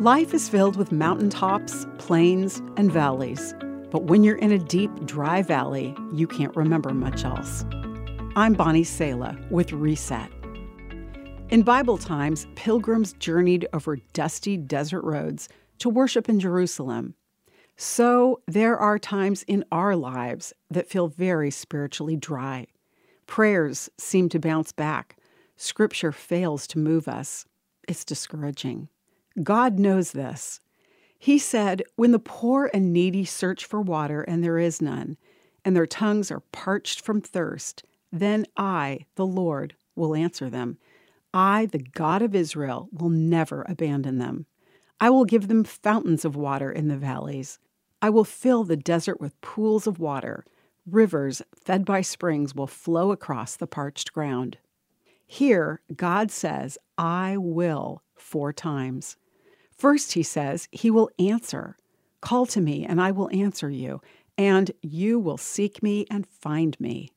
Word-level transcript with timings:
Life 0.00 0.32
is 0.32 0.48
filled 0.48 0.76
with 0.76 0.92
mountaintops, 0.92 1.86
plains, 1.98 2.62
and 2.78 2.90
valleys. 2.90 3.54
But 3.90 4.04
when 4.04 4.24
you're 4.24 4.38
in 4.38 4.50
a 4.50 4.58
deep, 4.58 4.90
dry 5.04 5.42
valley, 5.42 5.94
you 6.10 6.26
can't 6.26 6.56
remember 6.56 6.94
much 6.94 7.22
else. 7.22 7.66
I'm 8.34 8.54
Bonnie 8.54 8.82
Sala 8.82 9.38
with 9.50 9.74
Reset. 9.74 10.30
In 11.50 11.60
Bible 11.60 11.98
times, 11.98 12.46
pilgrims 12.54 13.12
journeyed 13.18 13.68
over 13.74 13.96
dusty 14.14 14.56
desert 14.56 15.04
roads 15.04 15.50
to 15.80 15.90
worship 15.90 16.30
in 16.30 16.40
Jerusalem. 16.40 17.14
So 17.76 18.40
there 18.48 18.78
are 18.78 18.98
times 18.98 19.42
in 19.42 19.66
our 19.70 19.96
lives 19.96 20.54
that 20.70 20.88
feel 20.88 21.08
very 21.08 21.50
spiritually 21.50 22.16
dry. 22.16 22.68
Prayers 23.26 23.90
seem 23.98 24.30
to 24.30 24.38
bounce 24.38 24.72
back. 24.72 25.18
Scripture 25.56 26.10
fails 26.10 26.66
to 26.68 26.78
move 26.78 27.06
us. 27.06 27.44
It's 27.86 28.06
discouraging. 28.06 28.88
God 29.42 29.78
knows 29.78 30.12
this. 30.12 30.60
He 31.18 31.38
said, 31.38 31.82
When 31.96 32.12
the 32.12 32.18
poor 32.18 32.70
and 32.72 32.92
needy 32.92 33.24
search 33.24 33.64
for 33.64 33.80
water 33.80 34.22
and 34.22 34.42
there 34.42 34.58
is 34.58 34.80
none, 34.80 35.16
and 35.64 35.76
their 35.76 35.86
tongues 35.86 36.30
are 36.30 36.40
parched 36.40 37.00
from 37.00 37.20
thirst, 37.20 37.84
then 38.10 38.46
I, 38.56 39.06
the 39.16 39.26
Lord, 39.26 39.74
will 39.94 40.14
answer 40.14 40.48
them. 40.48 40.78
I, 41.32 41.66
the 41.66 41.78
God 41.78 42.22
of 42.22 42.34
Israel, 42.34 42.88
will 42.92 43.10
never 43.10 43.64
abandon 43.68 44.18
them. 44.18 44.46
I 45.00 45.10
will 45.10 45.24
give 45.24 45.48
them 45.48 45.64
fountains 45.64 46.24
of 46.24 46.36
water 46.36 46.70
in 46.70 46.88
the 46.88 46.96
valleys. 46.96 47.58
I 48.02 48.10
will 48.10 48.24
fill 48.24 48.64
the 48.64 48.76
desert 48.76 49.20
with 49.20 49.40
pools 49.40 49.86
of 49.86 50.00
water. 50.00 50.44
Rivers 50.86 51.42
fed 51.54 51.84
by 51.84 52.00
springs 52.00 52.54
will 52.54 52.66
flow 52.66 53.12
across 53.12 53.56
the 53.56 53.66
parched 53.66 54.12
ground. 54.12 54.58
Here, 55.26 55.80
God 55.94 56.30
says, 56.30 56.78
I 56.98 57.36
will 57.36 58.02
four 58.16 58.52
times. 58.52 59.16
First, 59.80 60.12
he 60.12 60.22
says, 60.22 60.68
He 60.72 60.90
will 60.90 61.08
answer. 61.18 61.78
Call 62.20 62.44
to 62.44 62.60
me, 62.60 62.84
and 62.84 63.00
I 63.00 63.12
will 63.12 63.30
answer 63.32 63.70
you, 63.70 64.02
and 64.36 64.70
you 64.82 65.18
will 65.18 65.38
seek 65.38 65.82
me 65.82 66.04
and 66.10 66.26
find 66.26 66.78
me. 66.78 67.08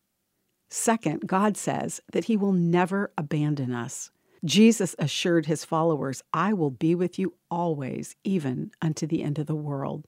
Second, 0.69 1.27
God 1.27 1.57
says 1.57 1.99
that 2.13 2.23
He 2.23 2.37
will 2.37 2.53
never 2.53 3.11
abandon 3.17 3.73
us. 3.73 4.11
Jesus 4.45 4.95
assured 4.97 5.45
His 5.45 5.65
followers, 5.65 6.23
I 6.31 6.53
will 6.53 6.71
be 6.71 6.95
with 6.95 7.19
you 7.19 7.33
always, 7.51 8.15
even 8.23 8.71
unto 8.81 9.05
the 9.05 9.23
end 9.23 9.39
of 9.39 9.47
the 9.47 9.55
world. 9.55 10.05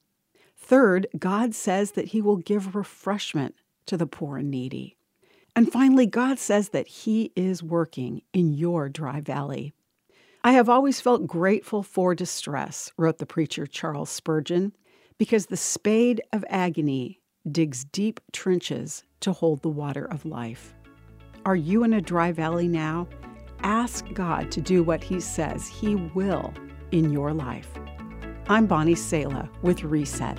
Third, 0.55 1.07
God 1.19 1.53
says 1.53 1.91
that 1.91 2.07
He 2.07 2.21
will 2.21 2.37
give 2.37 2.73
refreshment 2.73 3.55
to 3.87 3.97
the 3.97 4.07
poor 4.07 4.37
and 4.37 4.49
needy. 4.49 4.95
And 5.57 5.69
finally, 5.69 6.05
God 6.05 6.39
says 6.39 6.69
that 6.69 6.87
He 6.87 7.33
is 7.35 7.61
working 7.61 8.21
in 8.31 8.53
your 8.53 8.87
dry 8.87 9.19
valley. 9.19 9.73
I 10.45 10.51
have 10.51 10.69
always 10.69 11.01
felt 11.01 11.25
grateful 11.25 11.81
for 11.81 12.13
distress, 12.13 12.91
wrote 12.99 13.17
the 13.17 13.25
preacher 13.25 13.65
Charles 13.65 14.11
Spurgeon, 14.11 14.73
because 15.17 15.47
the 15.47 15.57
spade 15.57 16.21
of 16.31 16.45
agony 16.47 17.19
digs 17.51 17.83
deep 17.83 18.19
trenches 18.31 19.03
to 19.21 19.33
hold 19.33 19.63
the 19.63 19.69
water 19.69 20.05
of 20.05 20.23
life. 20.23 20.75
Are 21.47 21.55
you 21.55 21.83
in 21.83 21.93
a 21.93 22.01
dry 22.01 22.31
valley 22.31 22.67
now? 22.67 23.07
Ask 23.63 24.05
God 24.13 24.51
to 24.51 24.61
do 24.61 24.83
what 24.83 25.03
He 25.03 25.19
says 25.19 25.67
He 25.67 25.95
will 25.95 26.53
in 26.91 27.11
your 27.11 27.33
life. 27.33 27.71
I'm 28.47 28.67
Bonnie 28.67 28.93
Sala 28.93 29.49
with 29.63 29.81
Reset. 29.81 30.37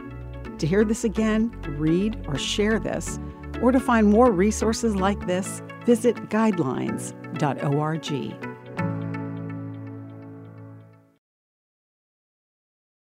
To 0.61 0.67
hear 0.69 0.84
this 0.84 1.03
again, 1.03 1.51
read 1.77 2.25
or 2.29 2.39
share 2.39 2.79
this, 2.79 3.19
or 3.61 3.73
to 3.73 3.81
find 3.81 4.07
more 4.07 4.31
resources 4.31 4.95
like 4.95 5.27
this, 5.27 5.62
visit 5.84 6.15
guidelines.org. 6.29 8.56